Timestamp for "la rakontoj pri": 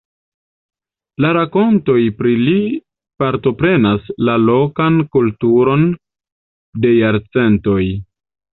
1.25-2.31